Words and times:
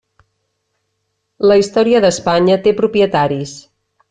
La 1.51 1.57
història 1.61 2.01
d'Espanya 2.07 2.59
té 2.67 2.77
propietaris. 2.81 3.57